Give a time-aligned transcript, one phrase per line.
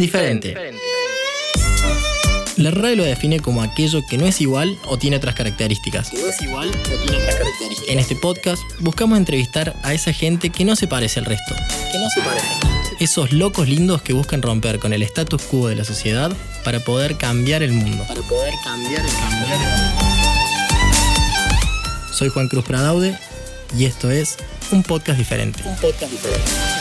[0.00, 0.54] Diferente.
[2.56, 6.14] La RAE lo define como aquello que no es igual o tiene otras características.
[6.14, 7.88] No es igual o tiene otras características.
[7.92, 11.54] En este podcast buscamos entrevistar a esa gente que no se parece al resto.
[11.92, 12.48] Que no se parecen.
[12.98, 16.32] Esos locos lindos que buscan romper con el status quo de la sociedad
[16.64, 18.02] para poder cambiar el mundo.
[18.08, 19.58] Para poder cambiar el cambiar
[22.14, 23.18] Soy Juan Cruz Pradaude
[23.78, 24.38] y esto es
[24.72, 25.62] un podcast diferente.
[25.66, 26.79] Un podcast diferente.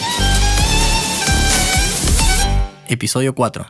[2.90, 3.70] Episodio 4.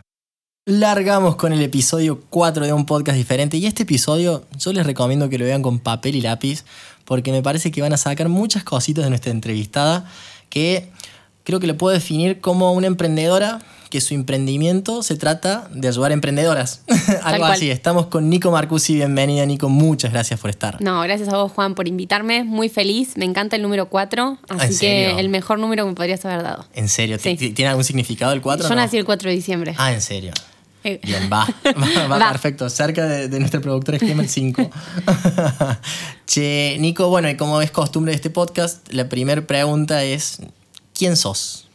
[0.66, 5.28] Largamos con el episodio 4 de un podcast diferente y este episodio yo les recomiendo
[5.28, 6.64] que lo vean con papel y lápiz
[7.04, 10.10] porque me parece que van a sacar muchas cositas de nuestra entrevistada
[10.50, 10.90] que
[11.50, 16.12] creo que le puedo definir como una emprendedora que su emprendimiento se trata de ayudar
[16.12, 16.82] a emprendedoras.
[17.24, 17.54] Algo cual.
[17.54, 17.72] así.
[17.72, 18.94] Estamos con Nico Marcusi.
[18.94, 19.68] Bienvenida, Nico.
[19.68, 20.80] Muchas gracias por estar.
[20.80, 22.44] No, gracias a vos, Juan, por invitarme.
[22.44, 23.18] Muy feliz.
[23.18, 24.38] Me encanta el número 4.
[24.52, 26.68] ¿en Así que el mejor número que me podrías haber dado.
[26.76, 27.18] ¿En serio?
[27.18, 27.36] Sí.
[27.36, 28.70] ¿Ti- ¿Tiene algún significado el 4?
[28.70, 29.74] Yo nací el 4 de diciembre.
[29.80, 30.34] Ah, en serio.
[30.84, 31.46] Eh, Bien, va.
[31.66, 32.30] Va, va Va.
[32.30, 32.70] perfecto.
[32.70, 34.70] Cerca de, de nuestro productor esquema el 5.
[36.28, 40.38] che, Nico, bueno, y como es costumbre de este podcast, la primera pregunta es:
[41.00, 41.66] ¿quién sos?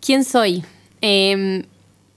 [0.00, 0.64] ¿Quién soy?
[1.02, 1.64] Eh,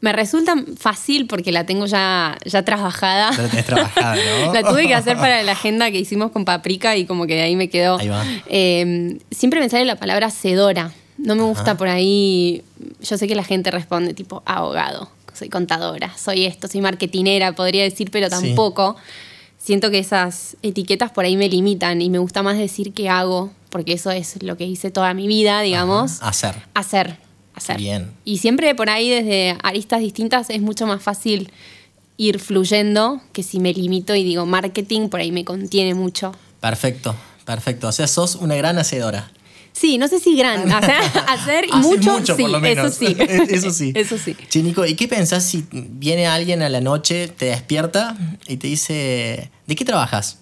[0.02, 3.32] me resulta fácil porque la tengo ya, ya trabajada.
[3.32, 4.54] La tenés trabajada, ¿no?
[4.54, 7.42] La tuve que hacer para la agenda que hicimos con Paprika y como que de
[7.42, 8.00] ahí me quedó.
[8.00, 8.24] Ahí va.
[8.48, 10.94] Eh, siempre me sale la palabra hacedora.
[11.18, 12.64] No me gusta por ahí.
[13.02, 17.84] Yo sé que la gente responde tipo abogado, soy contadora, soy esto, soy marketinera, podría
[17.84, 18.32] decir, pero Sí.
[18.48, 18.96] tampoco.
[19.58, 23.52] Siento que esas etiquetas por ahí me limitan y me gusta más decir qué hago,
[23.70, 26.22] porque eso es lo que hice toda mi vida, digamos.
[26.22, 26.56] Hacer.
[26.74, 27.18] Hacer,
[27.54, 27.78] hacer.
[27.78, 28.12] Bien.
[28.26, 31.52] Y siempre por ahí desde aristas distintas es mucho más fácil
[32.18, 36.34] ir fluyendo que si me limito y digo marketing, por ahí me contiene mucho.
[36.60, 37.88] Perfecto, perfecto.
[37.88, 39.32] O sea, sos una gran hacedora.
[39.72, 42.88] Sí, no sé si gran, hacer, hacer y mucho, mucho, sí, por lo menos.
[42.88, 43.16] eso sí.
[43.50, 43.94] Eso sí.
[43.96, 44.36] Eso sí.
[44.50, 48.68] Che, Nico, ¿y qué pensás si viene alguien a la noche, te despierta y te
[48.68, 50.40] dice: ¿de qué trabajas?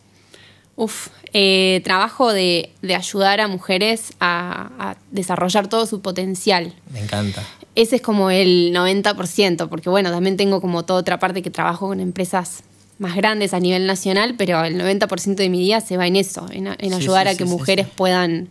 [0.78, 6.74] Uf, eh, trabajo de, de ayudar a mujeres a, a desarrollar todo su potencial.
[6.94, 7.44] Me encanta.
[7.76, 11.88] Ese es como el 90%, porque bueno, también tengo como toda otra parte que trabajo
[11.88, 12.64] con empresas
[13.00, 16.48] más grandes a nivel nacional, pero el 90% de mi día se va en eso,
[16.52, 18.50] en, en Sí, ayudar sí, a que sí, mujeres puedan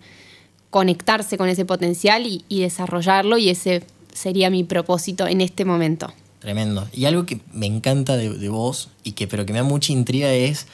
[0.71, 3.83] conectarse con ese potencial y, y desarrollarlo, y ese
[4.13, 6.13] sería mi propósito en este momento.
[6.39, 6.89] Tremendo.
[6.93, 9.93] Y algo que me encanta de, de vos, y que, pero que me da mucha
[9.93, 10.67] intriga es,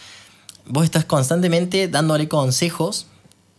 [0.66, 3.06] vos estás constantemente dándole consejos,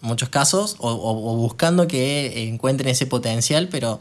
[0.01, 3.99] en muchos casos, o, o- o buscando que encuentren ese potencial, pero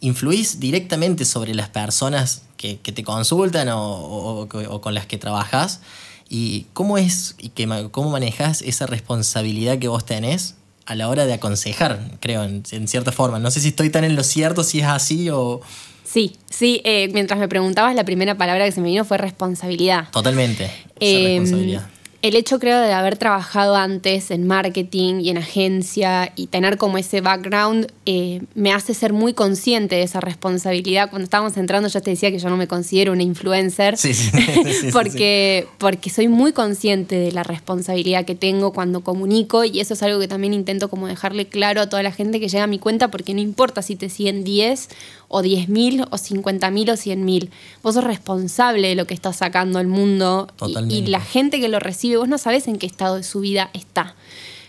[0.00, 4.48] influís directamente sobre las personas que, que te consultan o,
[4.82, 5.80] con las que trabajas.
[6.28, 10.54] ¿Y cómo es y que, cómo manejas esa responsabilidad que vos tenés
[10.86, 13.38] a la hora de aconsejar, creo, en, en cierta forma?
[13.38, 15.60] No sé si estoy tan en lo cierto, si es así o...
[16.04, 20.08] Sí, sí, eh, mientras me preguntabas, la primera palabra que se me vino fue responsabilidad.
[20.10, 20.64] Totalmente.
[20.64, 21.88] Esa Eh, responsabilidad.
[22.24, 26.96] El hecho creo de haber trabajado antes en marketing y en agencia y tener como
[26.96, 31.10] ese background eh, me hace ser muy consciente de esa responsabilidad.
[31.10, 34.30] Cuando estábamos entrando yo te decía que yo no me considero una influencer Sí, sí,
[34.94, 40.02] porque, porque soy muy consciente de la responsabilidad que tengo cuando comunico y eso es
[40.02, 42.78] algo que también intento como dejarle claro a toda la gente que llega a mi
[42.78, 44.88] cuenta porque no importa si te siguen 10
[45.28, 47.50] o 10.000 o 50.000 o 100.000.
[47.82, 51.68] Vos sos responsable de lo que estás sacando al mundo y- y la gente que
[51.68, 54.14] lo recibe, vos no sabés en qué estado de su vida está.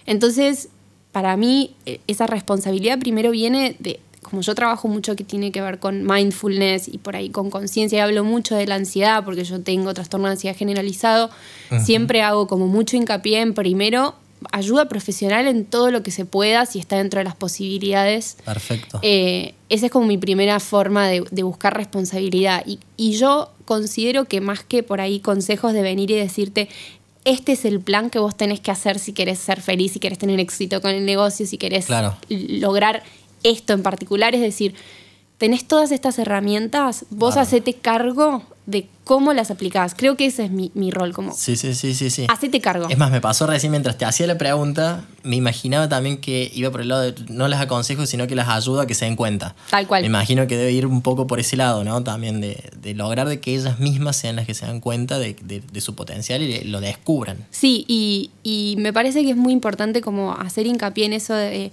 [0.06, 0.70] Entonces,
[1.12, 5.62] para mí, eh, esa responsabilidad primero viene de, como yo trabajo mucho que tiene que
[5.62, 9.44] ver con mindfulness y por ahí con conciencia y hablo mucho de la ansiedad porque
[9.44, 11.30] yo tengo trastorno de ansiedad generalizado,
[11.84, 14.16] siempre hago como mucho hincapié en primero
[14.52, 18.38] ayuda profesional en todo lo que se pueda si está dentro de las posibilidades.
[18.46, 19.00] Perfecto.
[19.02, 22.64] Eh, esa es como mi primera forma de, de buscar responsabilidad.
[22.66, 26.70] Y, y yo considero que más que por ahí consejos de venir y decirte,
[27.24, 30.20] este es el plan que vos tenés que hacer si querés ser feliz, si querés
[30.20, 32.16] tener éxito con el negocio, si querés Claro.
[32.30, 33.02] lograr
[33.44, 34.36] esto en particular.
[34.36, 34.76] Es decir,
[35.40, 37.42] tenés todas estas herramientas, vos Bárbaro.
[37.42, 39.94] hacete cargo de cómo las aplicás.
[39.96, 42.26] Creo que ese es mi, mi rol, como sí, sí, sí, sí, sí.
[42.28, 42.88] hacete cargo.
[42.90, 46.72] Es más, me pasó recién mientras te hacía la pregunta, me imaginaba también que iba
[46.72, 49.16] por el lado de no las aconsejo, sino que las ayudo a que se den
[49.16, 49.56] cuenta.
[49.70, 50.02] Tal cual.
[50.02, 52.04] Me imagino que debe ir un poco por ese lado, ¿no?
[52.04, 55.36] También de, de lograr de que ellas mismas sean las que se dan cuenta de,
[55.44, 57.46] de- de su potencial y lo descubran.
[57.52, 61.72] Sí, y, y me parece que es muy importante como hacer hincapié en eso de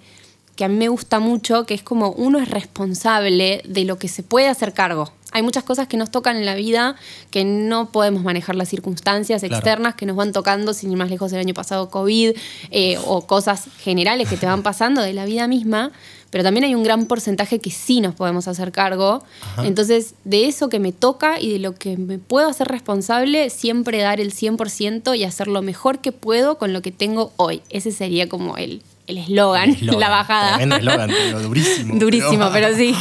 [0.56, 4.08] que a mí me gusta mucho, que es como uno es responsable de lo que
[4.08, 5.10] se puede hacer cargo.
[5.32, 6.96] Hay muchas cosas que nos tocan en la vida
[7.30, 9.56] que no podemos manejar las circunstancias Claro.
[9.56, 12.32] externas que nos van tocando, sin ir más lejos del año pasado, COVID,
[12.70, 15.90] eh, o cosas generales que te van pasando de la vida misma,
[16.30, 19.22] pero también hay un gran porcentaje que sí nos podemos hacer cargo.
[19.64, 24.00] Entonces, de eso que me toca y de lo que me puedo hacer responsable, siempre
[24.00, 27.60] dar el 100% y hacer lo mejor que puedo con lo que tengo hoy.
[27.68, 30.56] Ese sería como el el eslogan, la bajada.
[30.56, 31.10] Tremendo eslogan,
[31.42, 31.94] durísimo.
[31.98, 32.94] Durísimo, pero sí.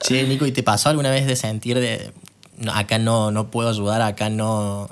[0.00, 2.12] Che, Nico, ¿y te pasó alguna vez de sentir de
[2.58, 4.88] "No, acá no, no puedo ayudar, acá no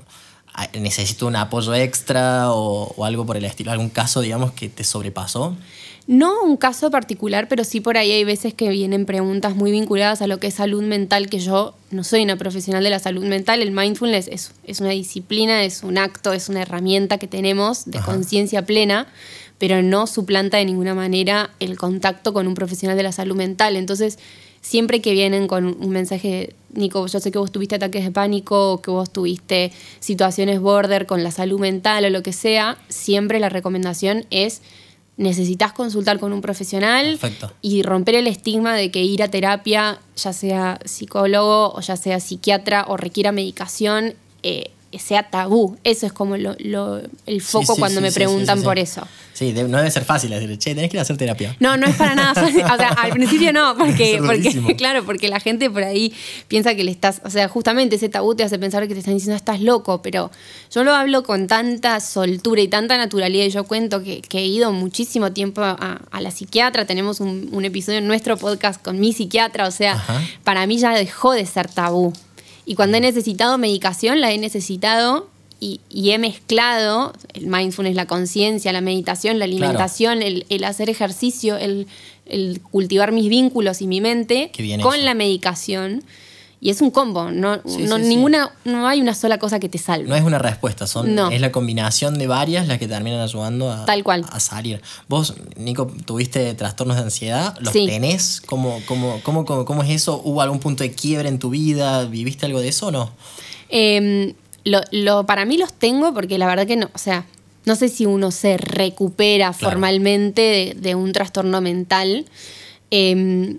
[0.78, 3.72] necesito un apoyo extra o, o algo por el estilo?
[3.72, 5.56] ¿Algún caso, digamos, que te sobrepasó?
[6.06, 10.20] No un caso particular, pero sí por ahí hay veces que vienen preguntas muy vinculadas
[10.20, 13.24] a lo que es salud mental, que yo no soy una profesional de la salud
[13.24, 13.62] mental.
[13.62, 18.00] El mindfulness es, es una disciplina, es un acto, es una herramienta que tenemos de
[18.00, 19.06] conciencia plena,
[19.58, 23.76] pero no suplanta de ninguna manera el contacto con un profesional de la salud mental.
[23.76, 24.18] Entonces,
[24.62, 28.72] siempre que vienen con un mensaje, Nico, yo sé que vos tuviste ataques de pánico
[28.72, 33.40] o que vos tuviste situaciones border con la salud mental o lo que sea, siempre
[33.40, 34.62] la recomendación es
[35.18, 37.52] necesitas consultar con un profesional Perfecto.
[37.60, 42.18] y romper el estigma de que ir a terapia, ya sea psicólogo o ya sea
[42.18, 45.76] psiquiatra o requiera medicación, eh, sea tabú.
[45.84, 49.06] Eso es como lo- lo- el foco Sí, sí, cuando sí, me preguntan por eso.
[49.32, 51.56] Sí, de- no debe ser fácil decir, che, tenés que ir a hacer terapia.
[51.58, 52.62] No, no es para nada fácil.
[52.62, 56.12] O sea, al principio no, porque, porque claro, porque la gente por ahí
[56.48, 59.14] piensa que le estás, o sea, justamente ese tabú te hace pensar que te están
[59.14, 60.30] diciendo estás loco, pero
[60.70, 64.46] yo lo hablo con tanta soltura y tanta naturalidad y yo cuento que, que he
[64.46, 69.00] ido muchísimo tiempo a, a la psiquiatra, tenemos un, un episodio en nuestro podcast con
[69.00, 70.20] mi psiquiatra, o sea, Ajá.
[70.44, 72.12] para mí ya dejó de ser tabú.
[72.66, 75.28] Y cuando he necesitado medicación, la he necesitado
[75.60, 79.58] y, y he mezclado el mindfulness, la conciencia, la meditación, la Claro.
[79.64, 81.86] alimentación, el, el hacer ejercicio, el,
[82.26, 84.50] el cultivar mis vínculos y mi mente
[84.82, 85.04] con eso.
[85.04, 86.02] la medicación.
[86.64, 88.08] Y es un combo, no, Sí, no, sí, sí.
[88.08, 90.08] ninguna, no hay una sola cosa que te salve.
[90.08, 91.28] No es una respuesta, son, No.
[91.28, 94.24] es la combinación de varias las que terminan ayudando a, Tal cual.
[94.30, 94.80] a salir.
[95.08, 98.40] Vos, Nico, tuviste trastornos de ansiedad, ¿los tenés?
[98.46, 100.22] ¿Cómo, cómo, cómo, cómo, cómo es eso?
[100.24, 102.04] ¿Hubo algún punto de quiebre en tu vida?
[102.04, 103.10] ¿Viviste algo de eso o no?
[103.68, 107.26] Eh, lo, lo- para mí los tengo porque la verdad que no, o sea,
[107.64, 109.72] no sé si uno se recupera Claro.
[109.72, 112.26] formalmente de, de un trastorno mental.
[112.92, 113.56] Eh,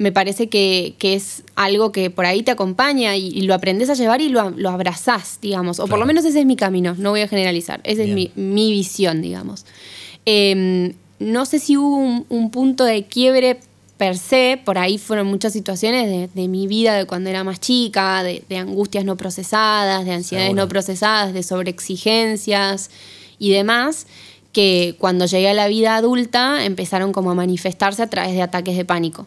[0.00, 3.90] me parece que, que es algo que por ahí te acompaña y, y lo aprendes
[3.90, 5.78] a llevar y lo, lo abrazás, digamos.
[5.78, 7.82] O por lo menos ese es mi camino, no voy a generalizar.
[7.84, 9.66] Esa es mi, mi visión, digamos.
[10.24, 13.60] Eh, no sé si hubo un, un punto de quiebre
[13.98, 17.60] per se, por ahí fueron muchas situaciones de, de mi vida de cuando era más
[17.60, 20.62] chica, de, de angustias no procesadas, de ansiedades Seguro.
[20.62, 22.90] no procesadas, de sobreexigencias
[23.38, 24.06] y demás,
[24.52, 28.76] que cuando llegué a la vida adulta empezaron como a manifestarse a través de ataques
[28.76, 29.24] de pánico.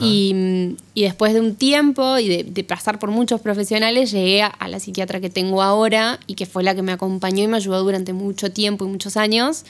[0.00, 4.42] Y, mm, y después de un tiempo y de, de pasar por muchos profesionales, llegué
[4.42, 7.48] a, a la psiquiatra que tengo ahora y que fue la que me acompañó y
[7.48, 9.64] me ayudó durante mucho tiempo y muchos años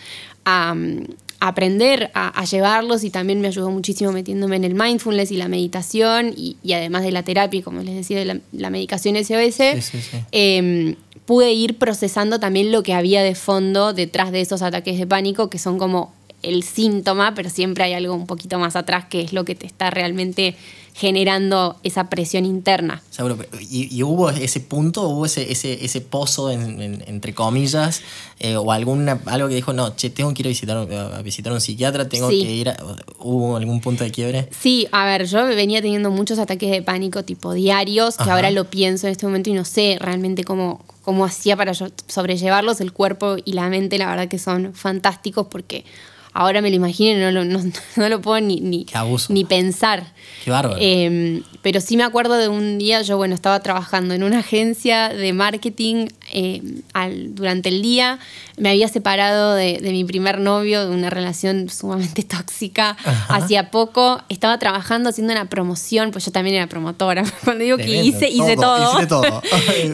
[0.44, 1.04] a, mm,
[1.40, 5.36] a aprender a, a llevarlos y también me ayudó muchísimo metiéndome en el mindfulness y
[5.36, 9.16] la meditación y, y además de la terapia, como les decía, de la, la medicación
[9.16, 10.16] SOS, Sí, sí, sí.
[10.30, 10.94] eh,
[11.26, 15.48] pude ir procesando también lo que había de fondo detrás de esos ataques de pánico,
[15.50, 19.32] que son como el síntoma, pero siempre hay algo un poquito más atrás que es
[19.32, 20.56] lo que te está realmente
[20.94, 23.02] generando esa presión interna.
[23.10, 23.38] Seguro.
[23.60, 28.02] ¿Y, y hubo ese punto, hubo ese, ese, ese pozo, en- en- entre comillas,
[28.40, 31.50] eh, o alguna, algo que dijo, no, che, tengo que ir a visitar, a visitar
[31.52, 32.42] a un psiquiatra, tengo Sí.
[32.42, 32.76] que ir a...
[33.18, 34.48] ¿Hubo algún punto de quiebre?
[34.58, 38.34] Sí, a ver, yo venía teniendo muchos ataques de pánico tipo diarios, que Ajá.
[38.34, 42.80] ahora lo pienso en este momento y no sé realmente cómo, cómo hacía para sobrellevarlos.
[42.80, 45.84] El cuerpo y la mente, la verdad que son fantásticos porque
[46.32, 47.60] ahora me lo imagino y no lo, no,
[47.96, 48.86] no lo puedo ni, ni,
[49.28, 50.12] ni pensar.
[50.44, 50.78] Qué bárbaro.
[50.80, 55.10] Eh, pero sí me acuerdo de un día, yo bueno, estaba trabajando en una agencia
[55.10, 56.60] de marketing eh,
[56.92, 58.18] al- durante el día,
[58.56, 62.96] me había separado de, de mi primer novio, de una relación sumamente tóxica,
[63.28, 68.02] hacía poco, estaba trabajando haciendo una promoción, pues yo también era promotora, cuando digo que
[68.02, 69.00] hice, hice todo.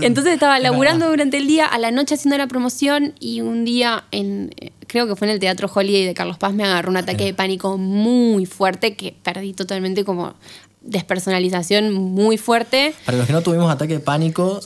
[0.03, 3.65] Entonces estaba Es laburando durante el día, a la noche haciendo la promoción y un
[3.65, 4.51] día en...
[4.87, 7.35] Creo que fue en el Teatro Holiday de Carlos Paz, me agarró un ataque de
[7.35, 10.33] pánico muy fuerte que perdí totalmente como
[10.81, 12.95] despersonalización muy fuerte.
[13.05, 14.61] Para los que no tuvimos ataque de pánico,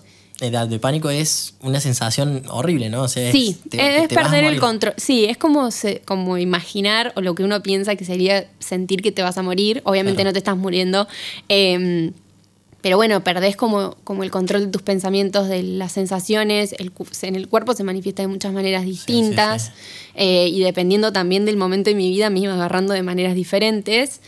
[0.50, 3.02] de de pánico es una sensación horrible, ¿no?
[3.02, 4.94] O sea, es- Sí, te- es te perder el control.
[4.96, 9.12] Sí, es como, se- como imaginar o lo que uno piensa que sería sentir que
[9.12, 9.80] te vas a morir.
[9.84, 10.30] Obviamente Claro.
[10.30, 11.06] no te estás muriendo.
[11.48, 12.10] eh,
[12.80, 16.74] pero bueno, perdés como, como el control de tus pensamientos, de las sensaciones.
[16.80, 16.90] El,
[17.22, 19.66] en el cuerpo se manifiesta de muchas maneras distintas.
[19.66, 19.70] sí.
[20.16, 24.20] eh, y dependiendo también del momento de mi vida, me iba agarrando de maneras diferentes.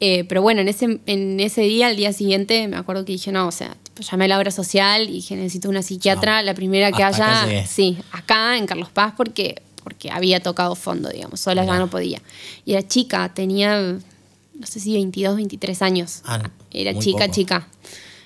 [0.00, 3.32] Eh, pero bueno, en ese, en ese día, al día siguiente, me acuerdo que dije,
[3.32, 6.54] no, o sea, tipo, llamé a la obra social y dije, necesito una psiquiatra, la
[6.54, 7.66] primera que acá haya, llegué.
[7.66, 12.20] sí, acá en Carlos Paz, porque, porque había tocado fondo, digamos, sola ya no podía.
[12.64, 16.22] Y era chica, tenía, no sé si 22, 23 años.
[16.24, 17.32] Ah, no, era chica, poco.
[17.34, 17.68] chica.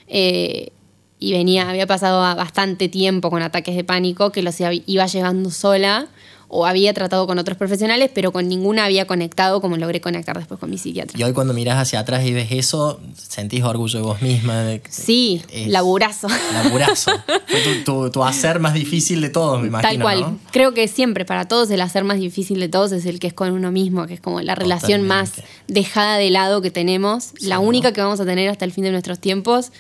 [0.07, 0.73] Eh,
[1.21, 5.51] y venía, había pasado bastante tiempo con ataques de pánico que los iba- iba llevando
[5.51, 6.07] sola
[6.51, 10.59] o había tratado con otros profesionales, pero con ninguna había conectado como logré conectar después
[10.59, 11.19] con mi psiquiatra.
[11.19, 14.63] Y hoy cuando miras hacia atrás y ves eso, sentís orgullo de vos misma.
[14.63, 16.29] De, Sí, es- laburazo.
[16.55, 17.11] Laburazo.
[17.49, 19.91] Fue tu, tu- tu hacer más difícil de todos, me imagino.
[19.91, 20.21] Tal cual.
[20.21, 20.39] ¿no?
[20.51, 23.35] Creo que siempre, para todos, el hacer más difícil de todos es el que es
[23.35, 25.33] con uno mismo, que es como la relación más
[25.67, 27.95] dejada de lado que tenemos, la única ¿no?
[27.95, 29.71] que vamos a tener hasta el fin de nuestros tiempos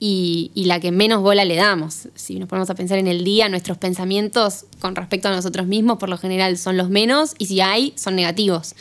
[0.00, 2.08] y, y la que menos bola le damos.
[2.14, 5.98] Si nos ponemos a pensar en el día, nuestros pensamientos con respecto a nosotros mismos,
[5.98, 8.74] por lo general, son los menos y si hay, son negativos.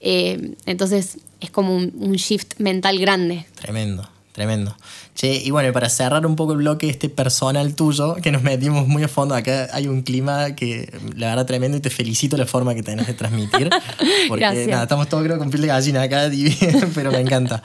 [0.00, 3.46] Eh, entonces, es como un, un shift mental grande.
[3.54, 4.76] Tremendo, tremendo.
[5.14, 8.88] Che, y bueno, para cerrar un poco el bloque este personal tuyo, que nos metimos
[8.88, 12.46] muy a fondo, acá hay un clima que la verdad tremendo y te felicito la
[12.46, 13.68] forma que tenés de transmitir.
[14.28, 14.68] Porque Gracias.
[14.68, 16.30] nada, estamos todos creo con piel de gallina acá,
[16.94, 17.62] pero me encanta.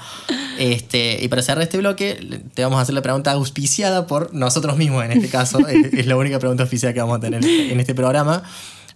[0.60, 4.78] Este, y para cerrar este bloque, te vamos a hacer la pregunta auspiciada por nosotros
[4.78, 5.66] mismos en este caso.
[5.68, 8.44] es, es la única pregunta oficial que vamos a tener en este programa.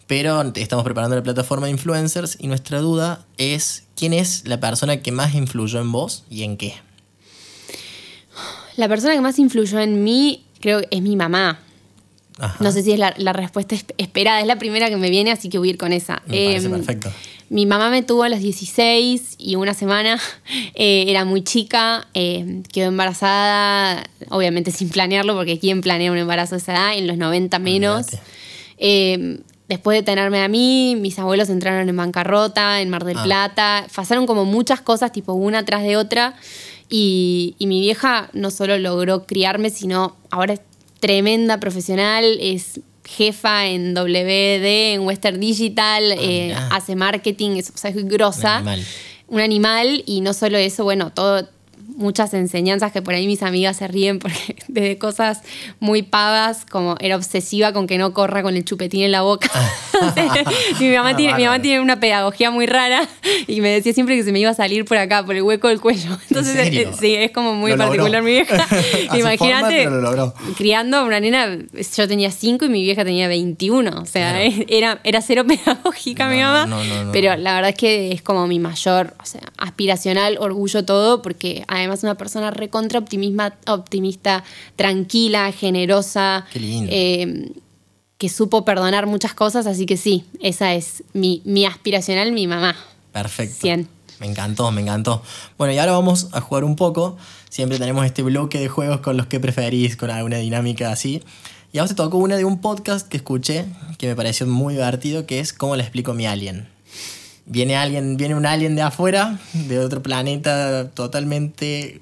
[0.08, 4.98] Pero estamos preparando la plataforma de influencers y nuestra duda es quién es la persona
[4.98, 6.74] que más influyó en vos y en qué.
[8.78, 11.60] La persona que más influyó en mí, creo que es mi mamá.
[12.40, 12.58] Ajá.
[12.64, 15.32] No sé si es la, la respuesta esp- esperada, es la primera que me viene,
[15.32, 16.22] así que voy a ir con esa.
[16.28, 17.12] Me Em, perfecto.
[17.50, 20.18] Mi mamá me tuvo a los 16 y una semana
[20.74, 26.56] eh, era muy chica, eh, quedó embarazada, obviamente sin planearlo, porque ¿quién planea un embarazo
[26.56, 26.98] a esa edad?
[26.98, 28.08] En los 90 menos.
[28.78, 33.24] Eh, después de tenerme a mí, mis abuelos entraron en bancarrota, en Mar del Ah.
[33.24, 36.36] Plata, pasaron como muchas cosas, tipo una tras de otra,
[36.92, 40.62] y, y mi vieja no solo logró criarme, sino ahora es
[41.00, 46.68] tremenda profesional, es jefa en WD, en Western Digital, eh, mirá.
[46.68, 48.60] hace marketing, es, o sea, es grosa.
[48.62, 48.86] Un animal.
[49.28, 51.48] Un animal, y no solo eso, bueno, todo
[51.96, 55.42] muchas enseñanzas que por ahí mis amigas se ríen porque desde cosas
[55.80, 59.50] muy pavas como era obsesiva con que no corra con el chupetín en la boca.
[60.80, 63.08] mi, mamá Ah, tiene, mi mamá tiene una pedagogía muy rara
[63.48, 65.68] y me decía siempre que se me iba a salir por acá, por el hueco
[65.68, 66.18] del cuello.
[66.30, 66.90] Entonces, serio?
[66.90, 67.90] eh, sí, es como muy Lo logró.
[67.92, 68.68] particular mi vieja.
[69.10, 71.58] A Imagínate, lo criando a una nena,
[71.98, 73.92] yo tenía 5 y mi vieja tenía 21.
[74.02, 74.66] O sea, Claro.
[74.68, 76.66] era, era cero pedagógica mi mamá.
[76.66, 77.12] no, no, no.
[77.12, 81.64] pero la verdad es que es como mi mayor, o sea, aspiracional, orgullo todo, porque
[81.82, 84.44] además una persona recontra optimista, optimista
[84.76, 86.46] tranquila, generosa.
[86.52, 86.92] Qué lindo.
[86.94, 87.52] eh,
[88.18, 92.76] que supo perdonar muchas cosas, así que sí, esa es mi, mi aspiracional, mi mamá.
[93.12, 93.58] Perfecto.
[93.62, 93.88] 100.
[94.20, 95.24] Me encantó, me encantó.
[95.58, 97.18] Bueno, y ahora vamos a jugar un poco.
[97.50, 101.24] Siempre tenemos este bloque de juegos con los que preferís, con alguna dinámica así.
[101.74, 103.66] Y a vos te tocó una de un podcast que escuché,
[103.98, 106.68] que me pareció muy divertido, que es ¿Cómo le explico mi alien?
[107.52, 112.00] Viene alguien, viene un alien de afuera, de otro planeta totalmente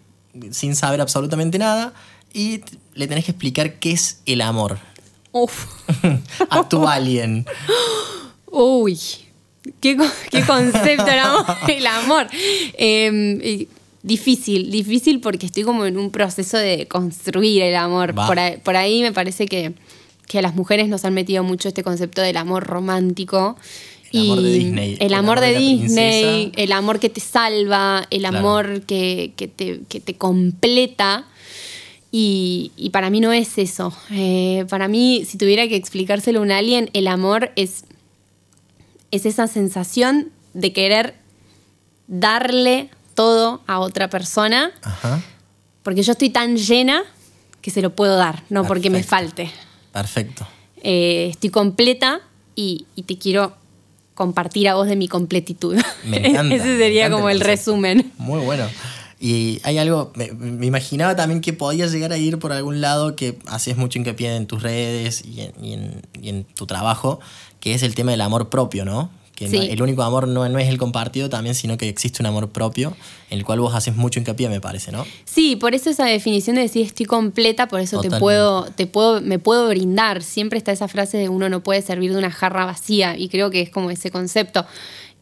[0.52, 1.92] sin saber absolutamente nada,
[2.32, 2.62] y
[2.94, 4.78] le tenés que explicar qué es el amor
[5.32, 5.66] Uf.
[6.52, 7.48] a tu alien.
[8.46, 9.00] Uy,
[9.82, 9.98] qué,
[10.30, 11.46] qué concepto el amor.
[11.68, 12.28] El amor.
[12.32, 13.68] Eh, y
[14.04, 18.14] difícil, difícil porque estoy como en un proceso de construir el amor.
[18.14, 19.74] Por ahí, por ahí me parece que,
[20.28, 23.58] que a las mujeres nos han metido mucho este concepto del amor romántico.
[24.12, 26.64] El amor de Disney, El el amor amor de, Disney, princesa.
[26.64, 28.38] el amor que te salva, el Claro.
[28.40, 31.26] amor que, que te, que te completa.
[32.12, 33.94] Y, y para mí no es eso.
[34.12, 37.86] Eh, para mí, si tuviera que explicárselo a un alien, el amor es,
[39.12, 41.16] es esa sensación de querer
[42.08, 45.22] darle todo a otra persona, Ajá.
[45.84, 47.04] porque yo estoy tan llena
[47.62, 49.52] que se lo puedo dar, no porque me falte.
[49.92, 50.48] Perfecto.
[50.82, 52.22] Eh, estoy completa
[52.56, 53.54] y, y te quiero
[54.20, 55.76] compartir a vos de mi completitud.
[56.06, 56.54] Me encanta.
[56.54, 58.12] Ese sería encanta como el resumen.
[58.18, 58.66] Muy bueno.
[59.22, 63.16] Y hay algo, me, me imaginaba también que podía llegar a ir por algún lado
[63.16, 67.20] que haces mucho hincapié en tus redes y en, y en- y en tu trabajo,
[67.62, 69.10] que es el tema del amor propio, ¿no?
[69.40, 72.28] Que no- el único amor no, no es el compartido también, sino que existe un
[72.28, 72.96] amor propio,
[73.30, 75.06] en el cual vos haces mucho hincapié, me parece, ¿no?
[75.26, 79.22] Sí, por eso esa definición de decir estoy completa, por eso te puedo, te puedo,
[79.22, 80.22] me puedo brindar.
[80.22, 83.50] Siempre está esa frase de uno no puede servir de una jarra vacía, y creo
[83.50, 84.66] que es como ese concepto.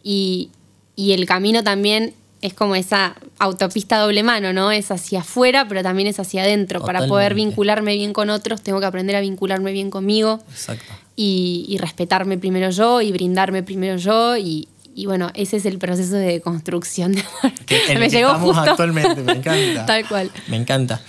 [0.04, 0.50] Y,
[0.96, 4.72] y el camino también es como esa autopista doble mano, ¿no?
[4.72, 6.82] Es hacia afuera, pero también es hacia adentro.
[6.86, 10.94] Para poder vincularme bien con otros, tengo que aprender a vincularme bien conmigo Exacto.
[11.18, 15.78] Y, y respetarme primero yo y brindarme primero yo y, y bueno, ese es el
[15.80, 17.60] proceso de construcción de amor.
[17.66, 18.72] Que en el me que llegó estamos justo.
[18.72, 19.86] actualmente, me encanta.
[19.88, 20.32] Tal cual.
[20.48, 21.02] Me encanta.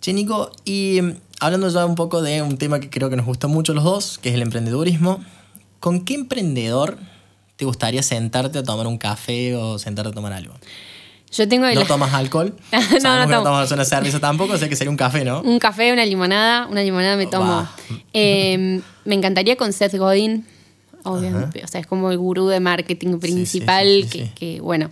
[0.00, 3.26] Che, Nico, y mm, hablando ya un poco de un tema que creo que nos
[3.26, 5.22] gusta mucho los dos, que es el emprendedurismo,
[5.80, 6.96] ¿con qué emprendedor
[7.56, 10.54] te gustaría sentarte a tomar un café o sentarte a tomar algo?
[11.32, 12.54] Yo tengo el- No tomas alcohol.
[12.72, 13.44] No, Sabemos no que no tomo.
[13.44, 15.42] tomas una cerveza tampoco, o sea que sería un café, ¿no?
[15.42, 17.52] un café, una limonada, una limonada me tomo.
[17.52, 17.72] Va.
[18.12, 20.44] Eh, me encantaría con Seth Godin,
[21.04, 21.62] obviamente.
[21.64, 24.30] O sea, es como el gurú de marketing principal, sí, sí, que, sí.
[24.34, 24.90] que, bueno,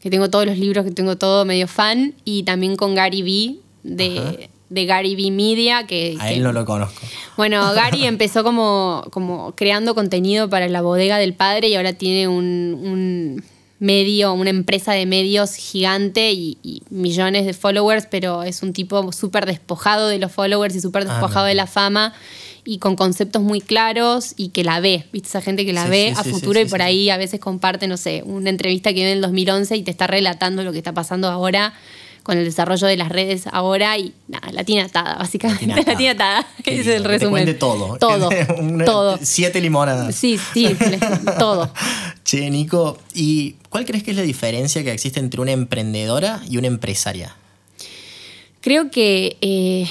[0.00, 2.14] que tengo todos los libros, que tengo todo medio fan.
[2.24, 6.16] Y también con Gary Vee, de, de Gary Vee Media, que...
[6.20, 7.00] A que- él no lo conozco.
[7.36, 12.28] Bueno, Gary empezó como, como creando contenido para la bodega del padre y ahora tiene
[12.28, 13.44] un, un
[13.78, 19.10] medio, una empresa de medios gigante y, y millones de followers, pero es un tipo
[19.12, 21.48] súper despojado de los followers y súper Ah, despojado no.
[21.48, 22.14] de la fama
[22.64, 25.28] y con conceptos muy claros y que la ve, ¿viste?
[25.28, 27.38] Esa gente que la Sí, ve sí, a sí, futuro y por ahí a veces
[27.40, 30.72] comparte, no sé, una entrevista que viene en el 2011 y te está relatando lo
[30.72, 31.74] que está pasando ahora
[32.22, 35.66] con el desarrollo de las redes ahora y nada, la tiene atada, básicamente.
[35.86, 36.46] La tiene atada.
[36.64, 37.30] Qué es lindo, el resumen.
[37.32, 37.98] cuente todo.
[37.98, 38.30] Todo.
[38.58, 39.18] Una- todo.
[39.20, 40.14] Siete limonadas.
[40.14, 40.74] Sí, sí,
[41.38, 41.70] todo.
[42.24, 46.56] Che, Nico, ¿y cuál crees que es la diferencia que existe entre una emprendedora y
[46.56, 47.36] una empresaria?
[48.62, 49.86] Creo que eh,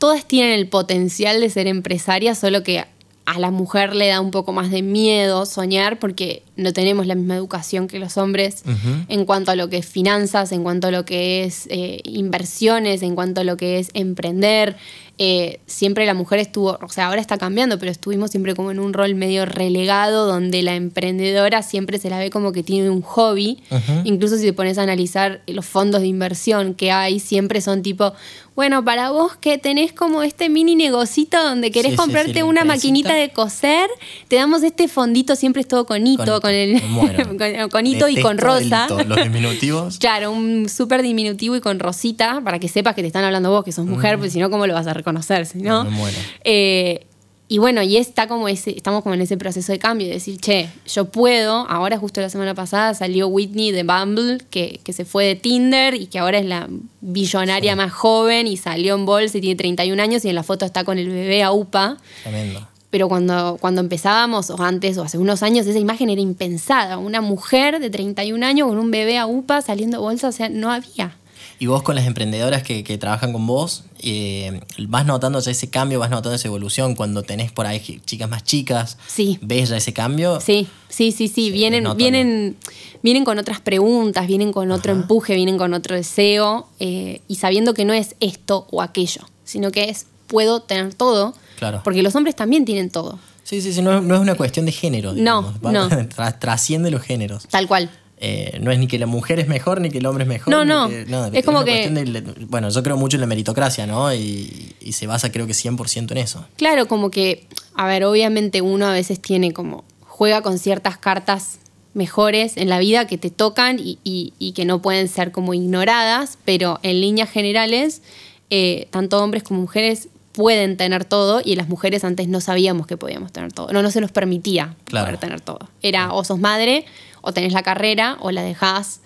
[0.00, 2.84] todas tienen el potencial de ser empresarias, solo que
[3.26, 7.14] a la mujer le da un poco más de miedo soñar porque no tenemos la
[7.14, 8.64] misma educación que los hombres
[9.08, 13.02] en cuanto a lo que es finanzas, en cuanto a lo que es eh, inversiones,
[13.02, 14.76] en cuanto a lo que es emprender.
[15.22, 18.80] Eh, siempre la mujer estuvo, o sea, ahora está cambiando, pero estuvimos siempre como en
[18.80, 23.02] un rol medio relegado donde la emprendedora siempre se la ve como que tiene un
[23.02, 23.62] hobby.
[24.04, 28.14] Incluso si te pones a analizar los fondos de inversión que hay, siempre son tipo,
[28.60, 32.62] bueno, para vos que tenés como este mini negocito donde querés Sí, comprarte sí, una
[32.62, 33.88] maquinita de coser,
[34.28, 36.78] te damos este fondito, siempre es todo con hito, Con con, el
[37.38, 38.84] con, con hito y con rosa.
[38.84, 39.98] hito, los diminutivos.
[39.98, 43.64] Claro, un súper diminutivo y con rosita para que sepas que te están hablando vos,
[43.64, 45.46] que sos mujer, porque si no, ¿cómo lo vas a reconocer?
[45.46, 45.84] Si no?
[45.84, 46.18] Me muero.
[46.44, 47.06] Eh,
[47.52, 50.38] y bueno, y está como ese, estamos como en ese proceso de cambio, de decir,
[50.38, 55.04] che, yo puedo, ahora justo la semana pasada salió Whitney de Bumble, que, que se
[55.04, 56.68] fue de Tinder y que ahora es la
[57.00, 60.64] billonaria más joven y salió en bolsa y tiene 31 años y en la foto
[60.64, 61.96] está con el bebé a UPA.
[62.22, 62.68] Tremendo.
[62.90, 66.98] Pero cuando, cuando empezábamos, o antes, o hace unos años, esa imagen era impensada.
[66.98, 70.70] Una mujer de 31 años con un bebé a UPA saliendo bolsa, o sea, no
[70.70, 71.16] había.
[71.60, 75.68] Y vos con las emprendedoras que, que trabajan con vos, eh, vas notando ya ese
[75.70, 78.96] cambio, vas notando esa evolución cuando tenés por ahí chicas más chicas.
[79.06, 79.38] Sí.
[79.42, 80.40] ¿Ves ya ese cambio?
[80.40, 81.50] Sí, sí, sí, sí.
[81.50, 82.56] Vienen, vienen,
[83.02, 85.02] vienen con otras preguntas, vienen con otro Ajá.
[85.02, 89.70] empuje, vienen con otro deseo eh, y sabiendo que no es esto o aquello, sino
[89.70, 91.82] que es puedo tener todo, Claro.
[91.84, 94.70] porque los hombres también tienen todo, Sí, sí, sí, no, no es una cuestión de
[94.72, 95.12] género.
[95.12, 95.72] No, digamos.
[95.72, 95.90] No.
[96.08, 97.48] tra- trasciende los géneros.
[97.48, 97.90] tal cual.
[98.22, 100.52] Eh, no es ni que la mujer es mejor ni que el hombre es mejor.
[100.52, 100.88] No, no.
[100.90, 104.12] que- Es como que- de bueno, yo creo mucho en la meritocracia, ¿no?
[104.12, 106.44] Y, y se basa creo que 100% en eso.
[106.56, 111.60] Claro, como que, a ver, obviamente uno a veces tiene como, juega con ciertas cartas
[111.94, 115.54] mejores en la vida que te tocan y, y- y que no pueden ser como
[115.54, 118.02] ignoradas, pero en líneas generales,
[118.50, 122.96] eh, tanto hombres como mujeres pueden tener todo y las mujeres antes no sabíamos que
[122.96, 125.06] podíamos tener todo, no, no se nos permitía Claro.
[125.06, 125.68] poder tener todo.
[125.82, 126.84] Era o sos madre,
[127.20, 129.00] o tenés la carrera, o la dejás,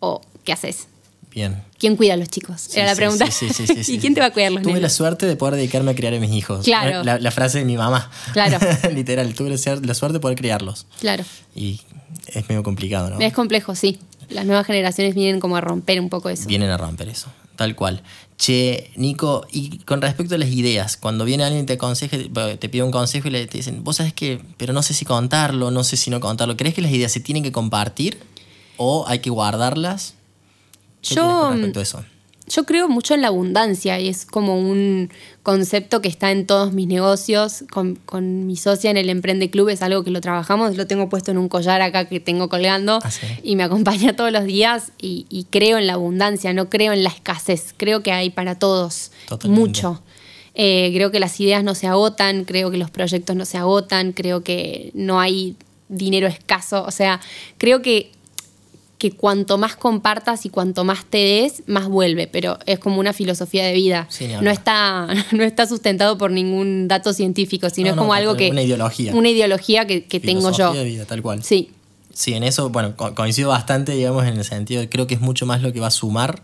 [0.00, 0.88] o ¿qué haces?
[1.30, 1.62] Bien.
[1.78, 2.60] ¿Quién cuida a los chicos?
[2.60, 3.28] Sí, Era la pregunta.
[3.30, 5.90] sí, sí, ¿Y quién te va a cuidar los Tuve la suerte de poder dedicarme
[5.90, 6.64] a criar a mis hijos.
[6.64, 7.02] Claro.
[7.02, 8.10] La, la frase de mi mamá.
[8.32, 8.58] Claro.
[8.94, 10.86] Literal, tuve la suerte de poder criarlos.
[11.00, 11.24] Claro.
[11.56, 11.80] Y
[12.28, 13.18] es medio complicado, ¿no?
[13.20, 13.98] Es complejo, sí.
[14.28, 16.46] Las nuevas generaciones vienen como a romper un poco eso.
[16.46, 18.02] Vienen a romper eso, tal cual.
[18.36, 22.16] Che, Nico, y con respecto a las ideas, cuando viene alguien y te aconseja,
[22.58, 25.04] te pide un consejo y le te dicen, vos sabes que, pero no sé si
[25.04, 28.18] contarlo, no sé si no contarlo, ¿crees que las ideas se tienen que compartir
[28.76, 30.14] o hay que guardarlas?
[31.00, 32.04] ¿Qué Yo, con respecto a eso?
[32.46, 35.10] Yo creo mucho en la abundancia y es como un
[35.42, 37.64] concepto que está en todos mis negocios.
[37.70, 41.08] Con, con mi socia en el Emprende Club es algo que lo trabajamos, lo tengo
[41.08, 43.26] puesto en un collar acá que tengo colgando Ah, sí.
[43.42, 47.02] y me acompaña todos los días y, y creo en la abundancia, no creo en
[47.02, 49.60] la escasez, creo que hay para todos Totalmente.
[49.60, 50.02] mucho.
[50.54, 54.12] Eh, creo que las ideas no se agotan, creo que los proyectos no se agotan,
[54.12, 55.56] creo que no hay
[55.88, 57.20] dinero escaso, o sea,
[57.58, 58.12] creo que
[59.10, 63.12] que cuanto más compartas y cuanto más te des, más vuelve, pero es como una
[63.12, 64.06] filosofía de vida.
[64.08, 68.14] Sí, no, está, no está sustentado por ningún dato científico, sino No, es no, como
[68.14, 68.48] algo que...
[68.48, 69.14] una ideología.
[69.14, 70.78] Una ideología que, que tengo Filosofía yo.
[70.78, 71.42] de vida, tal cual.
[71.44, 71.70] Sí,
[72.14, 75.20] Sí, en eso, bueno, co- coincido bastante, digamos, en el sentido de creo que es
[75.20, 76.42] mucho más lo que va a sumar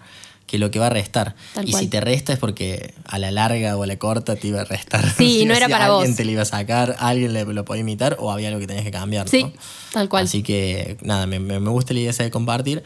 [0.50, 1.36] que lo que va a restar.
[1.54, 1.82] Tal y cual.
[1.84, 4.64] si te resta es porque a la larga o a la corta te iba a
[4.64, 5.08] restar.
[5.16, 6.16] Sí, no era para alguien vos.
[6.16, 8.84] te lo iba a sacar, alguien le, lo podía imitar o había algo que tenías
[8.84, 9.28] que cambiar.
[9.28, 9.52] sí, ¿no?
[9.92, 10.24] tal cual.
[10.24, 12.82] Así que nada, me, me- me gusta la idea esa de compartir.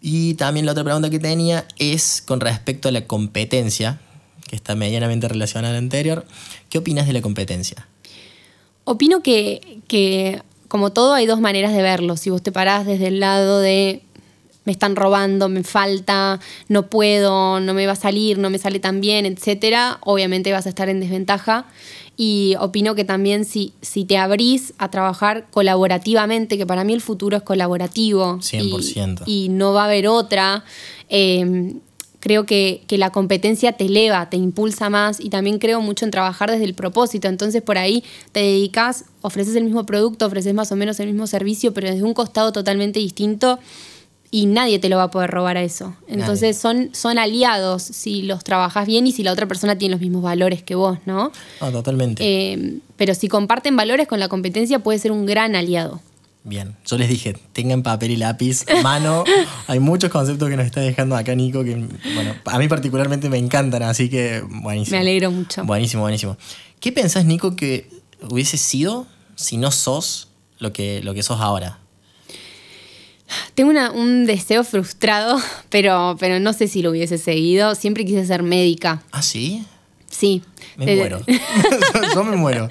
[0.00, 4.00] Y también la otra pregunta que tenía es con respecto a la competencia,
[4.48, 6.24] que está medianamente relacionada al anterior.
[6.70, 7.86] ¿Qué opinas de la competencia?
[8.84, 12.16] Opino que, que, como todo, hay dos maneras de verlo.
[12.16, 14.02] Si vos te parás desde el lado de
[14.70, 18.78] me están robando, me falta, no puedo, no me va a salir, no me sale
[18.78, 21.66] tan bien, etcétera, obviamente vas a estar en desventaja.
[22.16, 27.00] Y opino que también si, si te abrís a trabajar colaborativamente, que para mí el
[27.00, 29.24] futuro es colaborativo 100%.
[29.26, 30.62] Y, y no va a haber otra,
[31.08, 31.74] eh,
[32.20, 36.12] creo que, que, la competencia te eleva, te impulsa más y también creo mucho en
[36.12, 37.26] trabajar desde el propósito.
[37.26, 41.26] Entonces por ahí te dedicas, ofreces el mismo producto, ofreces más o menos el mismo
[41.26, 43.58] servicio, pero desde un costado totalmente distinto
[44.30, 45.96] y nadie te lo va a poder robar a eso.
[46.06, 50.00] Entonces son, son aliados si los trabajas bien y si la otra persona tiene los
[50.00, 51.32] mismos valores que vos, ¿no?
[51.60, 52.22] No, totalmente.
[52.24, 56.00] Eh, pero si comparten valores con la competencia puede ser un gran aliado.
[56.42, 59.24] Bien, yo les dije, tengan papel y lápiz, mano.
[59.66, 61.74] Hay muchos conceptos que nos está dejando acá Nico que,
[62.14, 64.96] bueno, a mí particularmente me encantan, así que buenísimo.
[64.96, 65.64] Me alegro mucho.
[65.64, 66.38] Buenísimo, buenísimo.
[66.78, 67.90] ¿Qué pensás, Nico, que
[68.22, 71.78] hubiese sido si no sos lo que, lo que sos ahora?
[73.54, 75.38] Tengo una, un deseo frustrado,
[75.68, 77.74] pero, pero no sé si lo hubiese seguido.
[77.74, 79.02] Siempre quise ser médica.
[79.12, 79.64] ¿Ah, sí?
[80.10, 80.42] Sí.
[80.76, 81.20] Me muero.
[82.14, 82.68] yo me muero.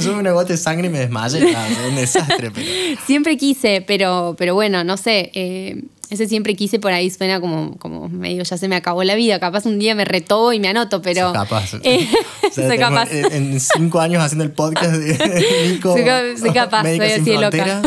[0.00, 1.38] yo me gota de sangre y me desmayo.
[1.56, 2.50] Ah, es un desastre.
[2.50, 3.00] Pero...
[3.06, 5.30] Siempre quise, pero, pero bueno, no sé.
[5.34, 9.14] Eh, ese siempre quise por ahí suena como, como medio ya se me acabó la
[9.14, 9.40] vida.
[9.40, 11.28] Capaz un día me retó y me anoto, pero.
[11.28, 11.74] Soy capaz.
[11.82, 12.08] Eh,
[12.48, 13.10] o sea, soy capaz.
[13.12, 15.92] En, cinco años haciendo el podcast de Nico.
[15.92, 16.04] Soy,
[16.38, 17.82] soy capaz, soy así de loca.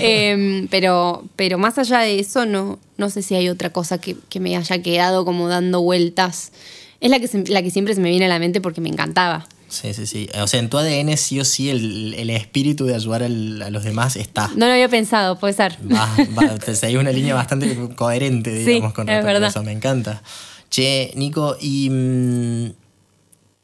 [0.00, 4.16] eh, pero, pero más allá de eso, no, no sé si hay otra cosa que,
[4.28, 6.52] que me haya quedado como dando vueltas.
[7.00, 8.88] Es la que, se, la que siempre se me viene a la mente porque me
[8.88, 9.46] encantaba.
[9.72, 10.28] Sí, sí, sí.
[10.38, 13.70] O sea, en tu ADN sí o sí el, el espíritu de ayudar al, a
[13.70, 14.48] los demás está.
[14.54, 15.78] No lo había pensado, puede ser.
[15.90, 19.62] Va, va, te seguís una línea bastante coherente, digamos, Sí, con es respecto a eso.
[19.62, 20.22] Me encanta.
[20.68, 22.72] Che, Nico, ¿y mm,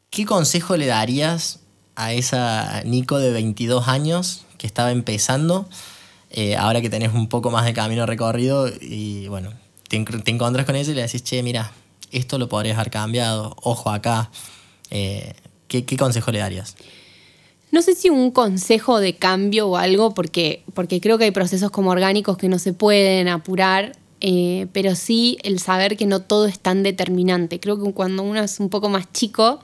[0.09, 1.59] qué consejo le darías
[1.95, 5.69] a esa Nico de 22 años que estaba empezando,
[6.31, 9.53] eh, ahora que tenés un poco más de camino recorrido y bueno,
[9.87, 11.71] te, te encontrás con ella y le decís, che, mira,
[12.11, 14.31] esto lo podrías haber cambiado, ojo acá.
[14.89, 15.33] Eh,
[15.69, 16.75] ¿qué, ¿Qué consejo le darías?
[17.71, 21.71] No sé si un consejo de cambio o algo, porque, porque creo que hay procesos
[21.71, 26.47] como orgánicos que no se pueden apurar, eh, pero sí el saber que no todo
[26.47, 27.59] es tan determinante.
[27.59, 29.59] Creo que cuando uno es un poco más chico,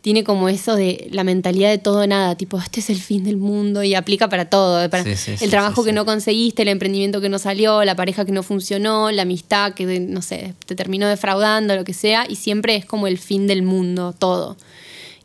[0.00, 3.24] tiene como eso de la mentalidad de todo o nada, tipo, este es el fin
[3.24, 4.88] del mundo y aplica para todo.
[4.88, 7.96] Para Sí, sí, el sí, trabajo que no conseguiste, el emprendimiento que no salió, la
[7.96, 12.26] pareja que no funcionó, la amistad que, no sé, te terminó defraudando, lo que sea,
[12.28, 14.56] y siempre es como el fin del mundo, todo.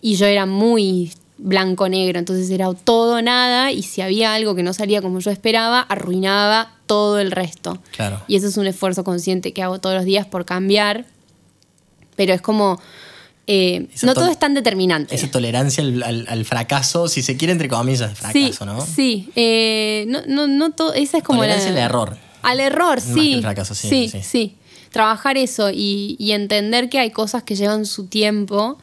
[0.05, 4.71] Y yo era muy blanco-negro, entonces era todo nada, y si había algo que no
[4.71, 7.79] salía como yo esperaba, arruinaba todo el resto.
[7.95, 8.21] Claro.
[8.27, 11.05] Y eso es un esfuerzo consciente que hago todos los días por cambiar,
[12.15, 12.79] pero es como...
[13.47, 15.15] eh, no todo es tan determinante.
[15.15, 18.15] Esa tolerancia al, al- al fracaso, si se quiere, entre comillas, sí,
[18.51, 18.81] fracaso, ¿no?
[18.85, 19.29] sí.
[19.35, 21.47] eh, no, no, no todo, esa es como la...
[21.55, 22.17] Tolerancia al error.
[22.43, 23.29] Al error, Más sí.
[23.31, 24.21] que el fracaso, sí, sí, sí.
[24.21, 24.55] sí.
[24.91, 28.77] Trabajar eso y, y entender que hay cosas que llevan su tiempo.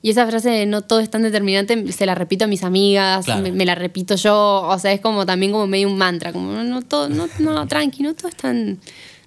[0.00, 3.24] Y esa frase de no todo es tan determinante, se la repito a mis amigas,
[3.24, 3.42] Claro.
[3.42, 4.62] me, me la repito yo.
[4.68, 7.66] O sea, es como también como medio un mantra, como no, no todo, no, no,
[7.68, 8.78] tranqui, no todo es tan,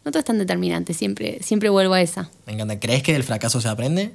[0.06, 0.94] no todo es tan determinante.
[0.94, 2.30] Siempre, siempre vuelvo a esa.
[2.46, 2.80] Me encanta.
[2.80, 4.14] ¿Crees que del fracaso se aprende?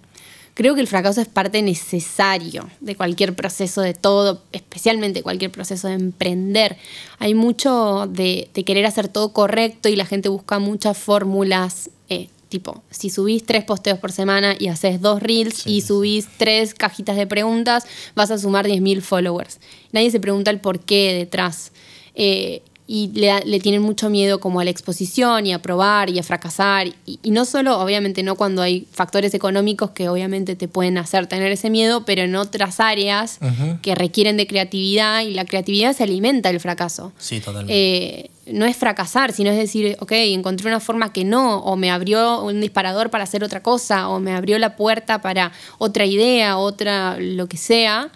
[0.55, 5.89] Creo que el fracaso es parte necesario de cualquier proceso de todo, especialmente cualquier proceso
[5.89, 6.79] de emprender.
[7.19, 11.91] Hay mucho de, de querer hacer todo correcto y la gente busca muchas fórmulas.
[12.09, 16.27] eh, tipo, si subís tres posteos por semana y haces dos reels Sí, y subís
[16.39, 19.59] tres cajitas de preguntas, vas a sumar 10.000 followers.
[19.93, 21.73] Nadie se pregunta el por qué detrás.
[22.15, 26.19] Eh, y le, le tienen mucho miedo como a la exposición y a probar y
[26.19, 26.87] a fracasar.
[26.87, 31.27] Y, y no solo, obviamente, no cuando hay factores económicos que obviamente te pueden hacer
[31.27, 33.39] tener ese miedo, pero en otras áreas
[33.83, 37.13] que requieren de creatividad y la creatividad se alimenta del fracaso.
[37.19, 37.75] Sí, totalmente.
[37.75, 41.91] Eh, no es fracasar, sino es decir, ok, encontré una forma que no, o me
[41.91, 46.57] abrió un disparador para hacer otra cosa, o me abrió la puerta para otra idea,
[46.59, 48.11] otra lo que sea.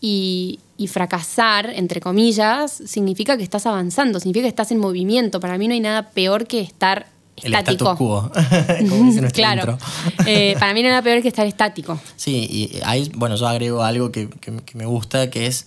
[0.00, 5.40] Y, y fracasar, entre comillas, significa que estás avanzando, significa que estás en movimiento.
[5.40, 7.06] Para mí no hay nada peor que estar
[7.42, 7.92] el estático.
[7.92, 8.30] status quo,
[8.90, 9.78] como dice claro.
[10.26, 11.98] Eh, para mí no hay nada peor que estar estático.
[12.16, 15.66] Sí, y ahí, bueno, yo agrego algo que, que- que me gusta, que es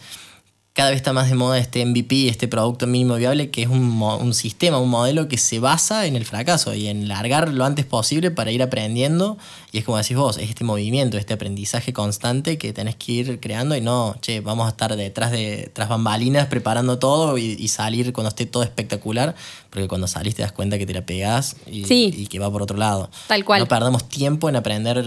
[0.79, 4.01] cada vez está más de moda este MVP, este producto mínimo viable, que es un,
[4.01, 7.85] un sistema, un modelo que se basa en el fracaso y en largar lo antes
[7.85, 9.37] posible para ir aprendiendo.
[9.73, 13.39] Y es como decís vos, es este movimiento, este aprendizaje constante que tenés que ir
[13.41, 17.67] creando y no, che, vamos a estar detrás de tras bambalinas preparando todo y, y
[17.67, 19.35] salir cuando esté todo espectacular.
[19.69, 22.13] Porque cuando salís te das cuenta que te la pegás y, Sí.
[22.17, 23.09] y que va por otro lado.
[23.27, 23.59] Tal cual.
[23.61, 25.03] No perdamos tiempo en aprender,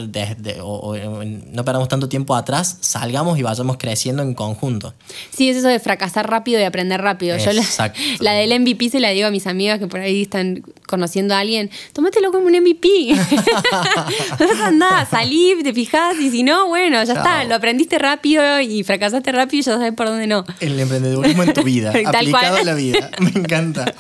[0.61, 4.95] o, o en- no perdamos tanto tiempo atrás, salgamos y vayamos creciendo en conjunto.
[5.37, 7.37] Sí, es eso de fracasar rápido y aprender rápido.
[7.39, 7.99] Yo la, Exacto.
[8.21, 11.41] la del MVP se la digo a mis amigas que por ahí están conociendo a
[11.41, 11.71] alguien.
[11.93, 12.89] Tómatelo como un MVP.
[14.39, 17.17] no nada, salí, te fijas y si no, bueno, ya Chao.
[17.17, 17.45] está.
[17.45, 20.45] Lo aprendiste rápido y fracasaste rápido y ya sabes por dónde no.
[20.61, 22.61] El emprendedurismo en tu vida, Tal aplicado cual.
[22.61, 23.11] a la vida.
[23.21, 23.95] Me encanta.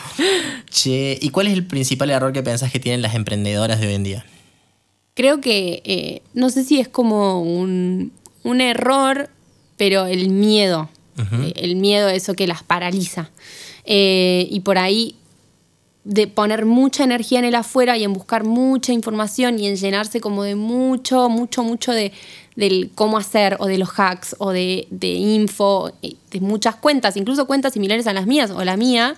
[0.71, 3.95] Che, ¿y cuál es el principal error que pensás que tienen las emprendedoras de hoy
[3.95, 4.27] en día?
[5.15, 8.13] Creo que, eh, no sé si es como un,
[8.45, 9.31] un error,
[9.77, 10.89] pero el miedo.
[11.19, 13.31] Eh, El miedo, eso que las paraliza.
[13.85, 15.15] Eh, y por ahí
[16.05, 20.21] de poner mucha energía en el afuera y en buscar mucha información y en llenarse
[20.21, 22.13] como de mucho, mucho, mucho de
[22.57, 27.47] del cómo hacer o de los hacks o de, de info, de muchas cuentas, incluso
[27.47, 29.17] cuentas similares a las mías o la mía,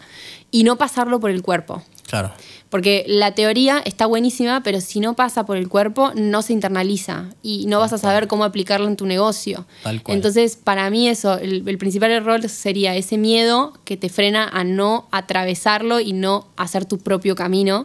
[0.50, 1.82] y no pasarlo por el cuerpo.
[2.06, 2.32] Claro.
[2.70, 7.26] Porque la teoría está buenísima, pero si no pasa por el cuerpo, no se internaliza
[7.42, 9.66] y no vas a saber cómo aplicarlo en tu negocio.
[9.82, 10.16] Tal cual.
[10.16, 14.64] Entonces, para mí eso, el, el principal error sería ese miedo que te frena a
[14.64, 17.84] no atravesarlo y no hacer tu propio camino.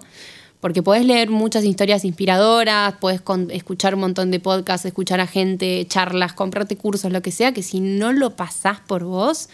[0.60, 5.86] Porque podés leer muchas historias inspiradoras, puedes escuchar un montón de podcasts, escuchar a gente,
[5.88, 9.48] charlas, comprarte cursos, lo que sea, que si no lo pasás por vos,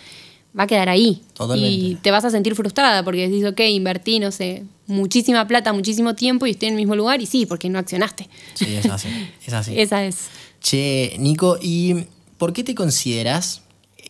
[0.58, 1.22] va a quedar ahí.
[1.34, 1.72] Totalmente.
[1.72, 6.16] Y te vas a sentir frustrada porque decís, ok, invertí, no sé, muchísima plata, muchísimo
[6.16, 8.28] tiempo y estoy en el mismo lugar y sí, porque no accionaste.
[8.56, 9.10] Sí, es así.
[9.46, 9.74] Es así.
[9.80, 10.28] Esa es.
[10.62, 12.06] Che, Nico, ¿y
[12.38, 13.62] por qué te consideras?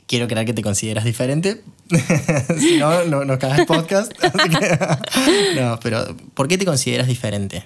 [0.08, 1.64] Quiero creer que te consideras diferente.
[2.60, 4.12] si no, no, no cagas el podcast.
[4.22, 7.64] Que- no, pero ¿por qué te consideras diferente?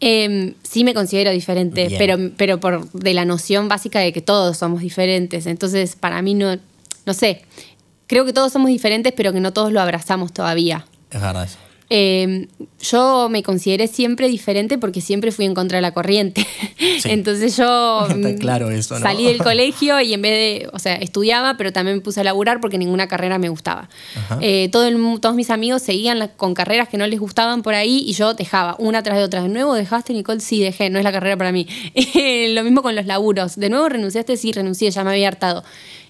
[0.00, 1.98] Em, sí me considero diferente, Bien.
[1.98, 5.46] pero, pero por de la noción básica de que todos somos diferentes.
[5.46, 6.58] Entonces, para mí no,
[7.06, 7.42] no sé,
[8.06, 10.86] creo que todos somos diferentes, pero que no todos lo abrazamos todavía.
[11.10, 11.58] Es verdad eso.
[11.92, 12.46] Eh,
[12.80, 16.46] yo me consideré siempre diferente porque siempre fui en contra de la corriente.
[17.04, 19.00] Entonces yo Está mm, claro eso, ¿no?
[19.00, 22.24] salí del colegio y en vez de, o sea, estudiaba, pero también me puse a
[22.24, 23.88] laburar porque ninguna carrera me gustaba.
[24.40, 27.74] Eh, todo el todos mis amigos seguían la- con carreras que no les gustaban por
[27.74, 29.42] ahí y yo dejaba una tras de otra.
[29.42, 30.40] ¿De nuevo dejaste, Nicole?
[30.40, 31.66] Sí, dejé, no es la carrera para mí.
[32.54, 33.56] Lo mismo con los laburos.
[33.56, 34.36] ¿De nuevo renunciaste?
[34.36, 35.64] Sí, renuncié, ya me había hartado.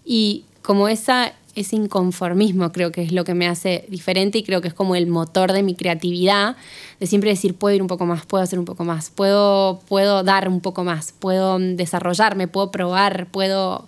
[0.05, 4.61] Y como esa, ese inconformismo creo que es lo que me hace diferente y creo
[4.61, 6.57] que es como el motor de mi creatividad,
[7.01, 10.23] de siempre decir, puedo ir un poco más, puedo hacer un poco más, puedo, puedo
[10.23, 13.87] dar un poco más, puedo desarrollarme, puedo probar, puedo...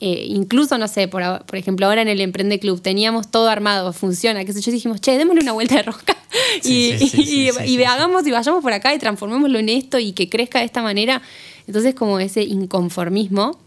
[0.00, 3.92] eh, incluso, no sé, por, por ejemplo, ahora en el Emprende Club teníamos todo armado,
[3.92, 6.16] funciona, qué sé yo, dijimos, che, démosle una vuelta de rosca
[6.62, 10.12] Sí, y, sí, sí, y- hagamos y vayamos por acá y transformémoslo en esto y
[10.12, 11.22] que crezca de esta manera.
[11.66, 13.58] Entonces, como ese inconformismo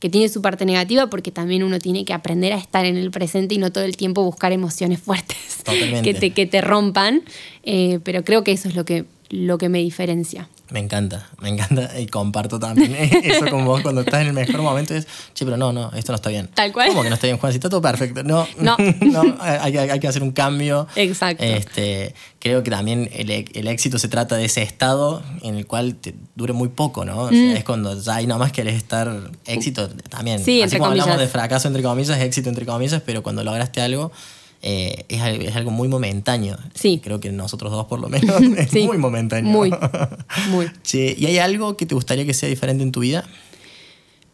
[0.00, 3.10] que tiene su parte negativa porque también uno tiene que aprender a estar en el
[3.10, 5.62] presente y no todo el tiempo buscar emociones fuertes
[6.02, 7.22] que te, que te rompan.
[7.62, 10.48] Eh, pero creo que eso es lo que, lo que me diferencia.
[10.70, 14.60] Me encanta, me encanta y comparto también eso con vos cuando estás en el mejor
[14.60, 14.94] momento.
[14.94, 16.48] Es, che, pero no, no, esto no está bien.
[16.52, 16.88] Tal cual.
[16.88, 17.52] ¿Cómo que no está bien, Juan?
[17.52, 18.22] Si está todo perfecto.
[18.22, 18.76] No, No.
[19.00, 20.86] no, hay, hay- que hacer un cambio.
[20.94, 21.42] Exacto.
[21.42, 25.94] Este, creo que también el, el éxito se trata de ese estado en el cual
[25.94, 27.22] te dure muy poco, ¿no?
[27.22, 30.40] O sea, Es cuando ya hay nada más querés estar éxito también.
[30.42, 30.44] Mm.
[30.44, 33.80] Sí, Así entre como hablamos de fracaso entre comillas, éxito entre comillas, pero cuando lograste
[33.80, 34.12] algo.
[34.62, 36.56] Eh, es, es algo muy momentáneo.
[36.74, 37.00] Sí.
[37.02, 38.84] Creo que nosotros dos, por lo menos, es Sí.
[38.86, 39.50] muy momentáneo.
[39.52, 39.70] Muy,
[40.50, 40.70] muy.
[40.92, 43.24] ¿y hay algo que te gustaría que sea diferente en tu vida?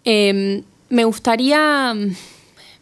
[0.04, 1.94] Eh, me gustaría.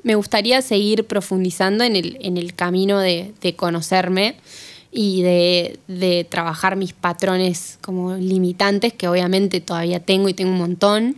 [0.05, 4.35] Me gustaría seguir profundizando en el, en el camino de, de conocerme
[4.91, 10.59] y de, de trabajar mis patrones como limitantes, que obviamente todavía tengo y tengo un
[10.59, 11.17] montón.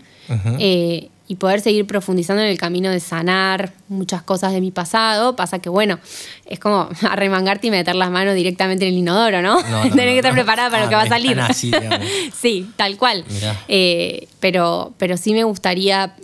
[0.58, 5.36] Eh, y poder seguir profundizando en el camino de sanar muchas cosas de mi pasado.
[5.36, 5.98] Pasa que, bueno,
[6.44, 9.62] es como arremangarte y meter las manos directamente en el inodoro, ¿no?
[9.62, 11.40] No, no, Tenés no, que estar preparada para Ah, lo que va a salir.
[11.40, 11.72] así,
[12.38, 13.24] sí, tal cual.
[13.68, 16.14] Eh, pero, pero sí me gustaría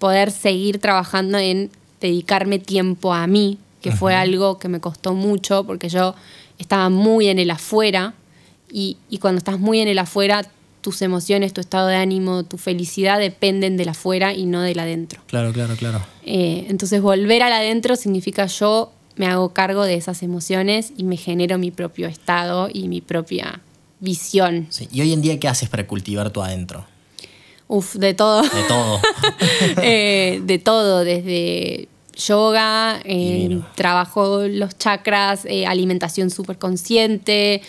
[0.00, 1.70] poder seguir trabajando en
[2.00, 6.14] dedicarme tiempo a mí, que fue algo que me costó mucho porque yo
[6.58, 8.14] estaba muy en el afuera
[8.70, 10.42] y, y cuando estás muy en el afuera,
[10.84, 15.22] tus emociones, tu estado de ánimo, tu felicidad dependen del afuera y no del adentro.
[15.28, 16.04] Claro, claro, claro.
[16.26, 21.16] Eh, entonces volver al adentro significa yo me hago cargo de esas emociones y me
[21.16, 23.62] genero mi propio estado y mi propia
[24.00, 24.66] visión.
[24.68, 24.86] Sí.
[24.92, 26.84] ¿Y hoy en día qué haces para cultivar tu adentro?
[27.66, 28.42] Uf, de todo.
[28.42, 29.00] De todo.
[29.82, 37.62] Eh, de todo, desde yoga, eh, trabajo los chakras, eh, alimentación súper consciente,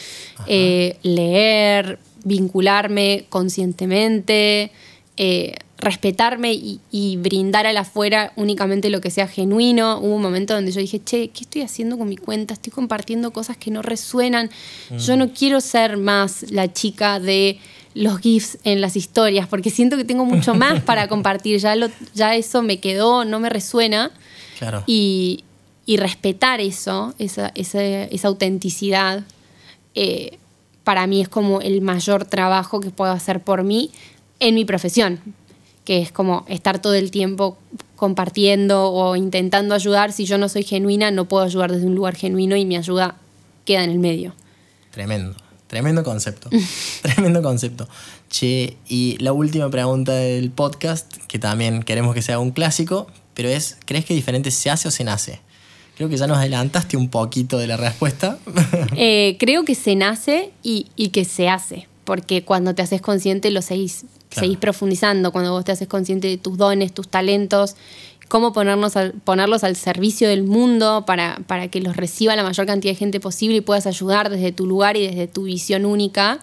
[0.47, 4.71] leer, vincularme conscientemente,
[5.15, 9.99] eh, respetarme y, y brindar al afuera únicamente lo que sea genuino.
[9.99, 12.53] Hubo un momento donde yo dije, che, ¿qué estoy haciendo con mi cuenta?
[12.53, 14.49] Estoy compartiendo cosas que no resuenan.
[14.97, 17.59] Yo no quiero ser más la chica de
[17.93, 21.59] los GIFs en las historias, porque siento que tengo mucho más para compartir.
[21.59, 24.11] Ya, lo, ya eso me quedó, no me resuena.
[24.57, 24.83] Claro.
[24.87, 25.43] Y,
[25.85, 29.23] y respetar eso, esa, esa, esa autenticidad,
[29.93, 30.39] eh,
[30.85, 33.91] para mí es como el mayor trabajo que puedo hacer por mí
[34.39, 35.19] en mi profesión,
[35.83, 37.57] que es como estar todo el tiempo
[37.95, 40.13] compartiendo o intentando ayudar.
[40.13, 43.15] Si yo no soy genuina, no puedo ayudar desde un lugar genuino y mi ayuda
[43.65, 44.35] queda en el medio.
[44.91, 45.35] Tremendo,
[45.67, 46.49] tremendo concepto.
[47.01, 47.89] tremendo concepto.
[48.29, 53.49] Che, y la última pregunta del podcast, que también queremos que sea un clásico, pero
[53.49, 55.41] es, ¿crees que diferente se hace o se nace?
[55.95, 58.37] Creo que ya nos adelantaste un poquito de la respuesta.
[58.97, 63.51] Eh, creo que se nace y, y que se hace, porque cuando te haces consciente
[63.51, 64.47] lo seguís, Claro.
[64.47, 67.75] seguís profundizando, cuando vos te haces consciente de tus dones, tus talentos,
[68.27, 72.65] cómo ponernos al- ponerlos al servicio del mundo para, para que los reciba la mayor
[72.65, 76.39] cantidad de gente posible y puedas ayudar desde tu lugar y desde tu visión única,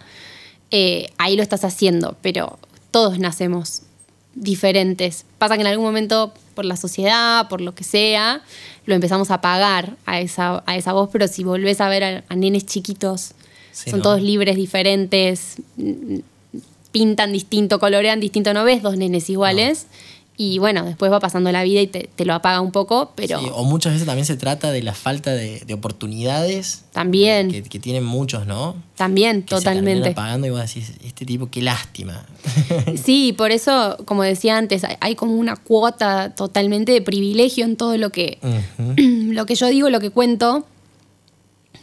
[0.71, 2.59] eh, ahí lo estás haciendo, pero
[2.91, 3.83] todos nacemos
[4.35, 5.25] diferentes.
[5.39, 8.43] Pasa que en algún momento, por la sociedad, por lo que sea,
[8.87, 12.25] lo empezamos a apagar a esa, a esa voz, pero si volvés a ver a,
[12.29, 13.33] a nenes chiquitos,
[13.73, 14.03] Sí, son ¿no?
[14.03, 15.57] todos libres, diferentes,
[16.93, 19.87] pintan distinto, colorean distinto, no ves dos nenes iguales.
[20.37, 23.39] Y bueno, después va pasando la vida y te, te lo apaga un poco, pero
[23.39, 27.63] Sí, o muchas veces también se trata de la falta de, de oportunidades también, que,
[27.63, 28.77] que tienen muchos, ¿no?
[28.97, 30.11] también, Que se totalmente.
[30.11, 32.25] apagando y vos decís, este tipo, qué lástima.
[33.05, 37.97] Sí, por eso, como decía antes, hay, como una cuota totalmente de privilegio en todo
[37.97, 38.39] lo que,
[38.97, 40.65] lo que yo digo, lo que cuento.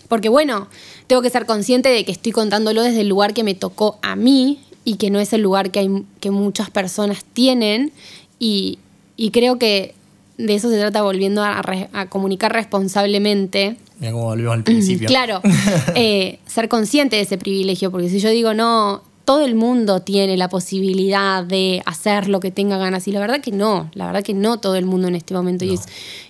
[0.08, 0.68] Porque bueno,
[1.08, 4.16] tengo que ser consciente de que estoy contándolo desde el lugar que me tocó a
[4.16, 7.92] mí y que no es el lugar que, hay, que muchas personas tienen.
[8.40, 8.80] Y,
[9.18, 9.94] y creo que
[10.38, 13.76] de eso se trata volviendo a, re- a comunicar responsablemente.
[14.00, 15.08] Mira cómo volvimos al principio.
[15.10, 15.42] Claro,
[15.96, 20.38] eh, ser consciente de ese privilegio, porque si yo digo no, todo el mundo tiene
[20.38, 24.24] la posibilidad de hacer lo que tenga ganas, y la verdad que no, la verdad
[24.24, 25.82] que no todo el mundo en este momento, y, es,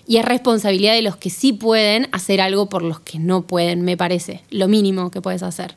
[0.06, 3.82] y es responsabilidad de los que sí pueden hacer algo por los que no pueden,
[3.82, 5.76] me parece, lo mínimo que puedes hacer.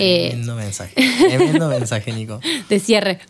[0.00, 0.94] Eh, Tremendo mensaje.
[0.94, 2.40] Tremendo mensaje, Nico.
[2.68, 3.20] de cierre.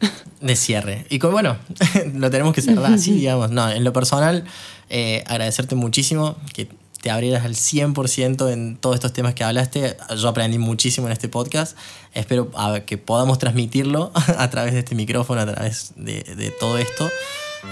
[0.40, 1.06] De cierre.
[1.10, 1.56] Y con, bueno,
[2.14, 3.50] lo tenemos que cerrar así, digamos.
[3.50, 4.44] No, en lo personal,
[4.88, 6.68] eh, agradecerte muchísimo que
[7.02, 9.96] te abrieras al 100% en todos estos temas que hablaste.
[10.16, 11.76] Yo aprendí muchísimo en este podcast.
[12.12, 12.50] Espero
[12.86, 17.08] que podamos transmitirlo a través de este micrófono, a través de, de todo esto.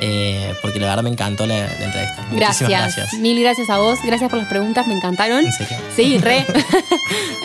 [0.00, 2.26] Eh, porque la verdad me encantó la, la entrevista.
[2.32, 2.68] Gracias.
[2.70, 3.14] Gracias.
[3.14, 5.44] Mil gracias a vos, gracias por las preguntas, me encantaron.
[5.44, 5.76] ¿En serio?
[5.94, 6.44] Sí, re.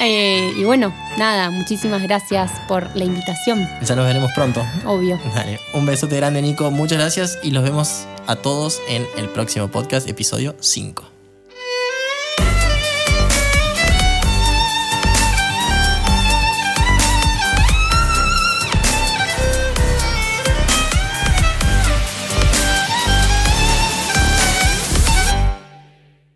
[0.05, 4.65] Eh, y bueno, nada, muchísimas gracias por la invitación, Ya nos veremos pronto.
[4.85, 5.17] obvio.
[5.33, 6.71] Dale, un besote grande, Nico.
[6.71, 11.12] Muchas gracias y los vemos a todos en el próximo podcast, episodio 5.